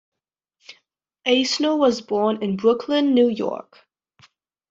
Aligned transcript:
Eisner 1.27 1.75
was 1.75 2.01
born 2.01 2.41
in 2.41 2.55
Brooklyn, 2.57 3.13
New 3.13 3.29
York. 3.29 3.85